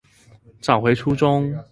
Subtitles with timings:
[0.59, 1.53] 找回初衷